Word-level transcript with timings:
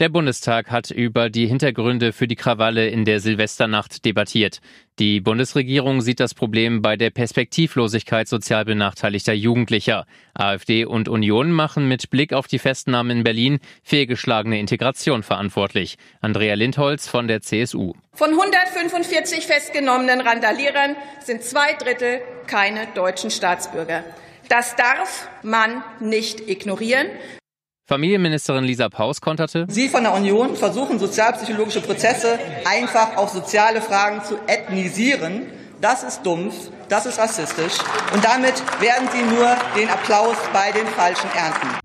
Der 0.00 0.08
Bundestag 0.08 0.72
hat 0.72 0.90
über 0.90 1.30
die 1.30 1.46
Hintergründe 1.46 2.12
für 2.12 2.26
die 2.26 2.34
Krawalle 2.34 2.88
in 2.88 3.04
der 3.04 3.20
Silvesternacht 3.20 4.04
debattiert. 4.04 4.60
Die 4.98 5.20
Bundesregierung 5.20 6.00
sieht 6.00 6.18
das 6.18 6.34
Problem 6.34 6.82
bei 6.82 6.96
der 6.96 7.10
Perspektivlosigkeit 7.10 8.26
sozial 8.26 8.64
benachteiligter 8.64 9.34
Jugendlicher. 9.34 10.04
AfD 10.34 10.84
und 10.84 11.08
Union 11.08 11.52
machen 11.52 11.86
mit 11.86 12.10
Blick 12.10 12.32
auf 12.32 12.48
die 12.48 12.58
Festnahmen 12.58 13.18
in 13.18 13.22
Berlin 13.22 13.60
fehlgeschlagene 13.84 14.58
Integration 14.58 15.22
verantwortlich. 15.22 15.96
Andrea 16.20 16.54
Lindholz 16.54 17.06
von 17.06 17.28
der 17.28 17.40
CSU. 17.40 17.92
Von 18.14 18.30
145 18.30 19.46
festgenommenen 19.46 20.20
Randalierern 20.20 20.96
sind 21.20 21.44
zwei 21.44 21.72
Drittel 21.74 22.18
keine 22.48 22.88
deutschen 22.96 23.30
Staatsbürger. 23.30 24.02
Das 24.48 24.74
darf 24.74 25.28
man 25.44 25.84
nicht 26.00 26.48
ignorieren. 26.48 27.06
Familienministerin 27.86 28.64
Lisa 28.64 28.88
Paus 28.88 29.20
konterte. 29.20 29.66
Sie 29.68 29.90
von 29.90 30.04
der 30.04 30.14
Union 30.14 30.56
versuchen 30.56 30.98
sozialpsychologische 30.98 31.82
Prozesse 31.82 32.38
einfach 32.64 33.18
auf 33.18 33.28
soziale 33.28 33.82
Fragen 33.82 34.24
zu 34.24 34.38
ethnisieren. 34.46 35.42
Das 35.82 36.02
ist 36.02 36.22
dumpf, 36.22 36.54
das 36.88 37.04
ist 37.04 37.18
rassistisch 37.18 37.74
und 38.14 38.24
damit 38.24 38.54
werden 38.80 39.06
Sie 39.12 39.22
nur 39.22 39.54
den 39.76 39.90
Applaus 39.90 40.36
bei 40.54 40.72
den 40.72 40.86
Falschen 40.86 41.28
ernten. 41.36 41.83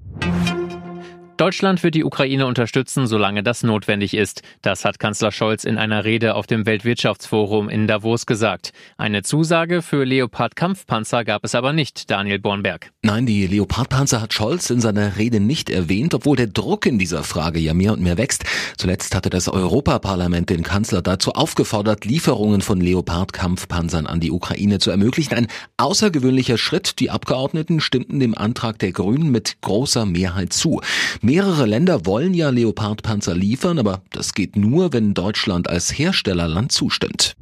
Deutschland 1.39 1.83
wird 1.83 1.95
die 1.95 2.03
Ukraine 2.03 2.45
unterstützen, 2.47 3.07
solange 3.07 3.43
das 3.43 3.63
notwendig 3.63 4.13
ist. 4.13 4.41
Das 4.61 4.83
hat 4.83 4.99
Kanzler 4.99 5.31
Scholz 5.31 5.63
in 5.63 5.77
einer 5.77 6.03
Rede 6.03 6.35
auf 6.35 6.47
dem 6.47 6.65
Weltwirtschaftsforum 6.65 7.69
in 7.69 7.87
Davos 7.87 8.25
gesagt. 8.25 8.73
Eine 8.97 9.23
Zusage 9.23 9.81
für 9.81 10.03
Leopard-Kampfpanzer 10.03 11.23
gab 11.23 11.45
es 11.45 11.55
aber 11.55 11.71
nicht, 11.71 12.11
Daniel 12.11 12.39
Bornberg. 12.39 12.91
Nein, 13.03 13.25
die 13.25 13.47
Leopard-Panzer 13.47 14.21
hat 14.21 14.33
Scholz 14.33 14.69
in 14.69 14.81
seiner 14.81 15.15
Rede 15.15 15.39
nicht 15.39 15.69
erwähnt, 15.69 16.13
obwohl 16.13 16.35
der 16.35 16.47
Druck 16.47 16.85
in 16.85 16.99
dieser 16.99 17.23
Frage 17.23 17.59
ja 17.59 17.73
mehr 17.73 17.93
und 17.93 18.01
mehr 18.01 18.17
wächst. 18.17 18.43
Zuletzt 18.75 19.15
hatte 19.15 19.29
das 19.29 19.47
Europaparlament 19.47 20.49
den 20.49 20.63
Kanzler 20.63 21.01
dazu 21.01 21.31
aufgefordert, 21.31 22.03
Lieferungen 22.03 22.59
von 22.59 22.81
Leopard-Kampfpanzern 22.81 24.07
an 24.07 24.19
die 24.19 24.31
Ukraine 24.31 24.79
zu 24.79 24.91
ermöglichen. 24.91 25.35
Ein 25.35 25.47
außergewöhnlicher 25.77 26.57
Schritt. 26.57 26.99
Die 26.99 27.09
Abgeordneten 27.09 27.79
stimmten 27.79 28.19
dem 28.19 28.37
Antrag 28.37 28.77
der 28.79 28.91
Grünen 28.91 29.31
mit 29.31 29.61
großer 29.61 30.05
Mehrheit 30.05 30.51
zu. 30.51 30.81
Mehrere 31.29 31.67
Länder 31.67 32.07
wollen 32.07 32.33
ja 32.33 32.49
Leopardpanzer 32.49 33.35
liefern, 33.35 33.77
aber 33.77 34.01
das 34.09 34.33
geht 34.33 34.55
nur, 34.55 34.93
wenn 34.93 35.13
Deutschland 35.13 35.69
als 35.69 35.95
Herstellerland 35.95 36.71
zustimmt. 36.71 37.35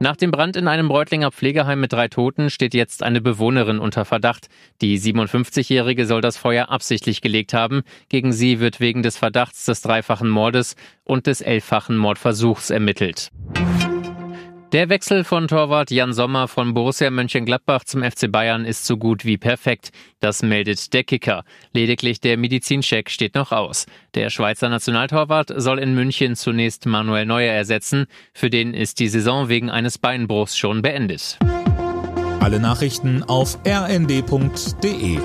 Nach 0.00 0.16
dem 0.16 0.32
Brand 0.32 0.56
in 0.56 0.66
einem 0.66 0.90
Reutlinger 0.90 1.30
Pflegeheim 1.30 1.80
mit 1.80 1.92
drei 1.92 2.08
Toten 2.08 2.50
steht 2.50 2.74
jetzt 2.74 3.04
eine 3.04 3.20
Bewohnerin 3.20 3.78
unter 3.78 4.04
Verdacht. 4.04 4.48
Die 4.80 4.98
57-Jährige 4.98 6.06
soll 6.06 6.22
das 6.22 6.38
Feuer 6.38 6.70
absichtlich 6.70 7.20
gelegt 7.20 7.54
haben. 7.54 7.82
Gegen 8.08 8.32
sie 8.32 8.58
wird 8.58 8.80
wegen 8.80 9.04
des 9.04 9.16
Verdachts 9.16 9.66
des 9.66 9.80
dreifachen 9.82 10.28
Mordes 10.28 10.74
und 11.04 11.28
des 11.28 11.42
elffachen 11.42 11.96
Mordversuchs 11.96 12.70
ermittelt. 12.70 13.30
Der 14.72 14.88
Wechsel 14.88 15.24
von 15.24 15.48
Torwart 15.48 15.90
Jan 15.90 16.12
Sommer 16.12 16.46
von 16.46 16.74
Borussia 16.74 17.10
Mönchengladbach 17.10 17.82
zum 17.82 18.04
FC 18.04 18.30
Bayern 18.30 18.64
ist 18.64 18.86
so 18.86 18.96
gut 18.96 19.24
wie 19.24 19.36
perfekt. 19.36 19.90
Das 20.20 20.44
meldet 20.44 20.92
der 20.94 21.02
Kicker. 21.02 21.42
Lediglich 21.72 22.20
der 22.20 22.36
Medizincheck 22.36 23.10
steht 23.10 23.34
noch 23.34 23.50
aus. 23.50 23.86
Der 24.14 24.30
Schweizer 24.30 24.68
Nationaltorwart 24.68 25.52
soll 25.56 25.80
in 25.80 25.96
München 25.96 26.36
zunächst 26.36 26.86
Manuel 26.86 27.26
Neuer 27.26 27.52
ersetzen. 27.52 28.06
Für 28.32 28.48
den 28.48 28.72
ist 28.72 29.00
die 29.00 29.08
Saison 29.08 29.48
wegen 29.48 29.70
eines 29.70 29.98
Beinbruchs 29.98 30.56
schon 30.56 30.82
beendet. 30.82 31.40
Alle 32.38 32.60
Nachrichten 32.60 33.24
auf 33.24 33.58
rnd.de 33.66 35.18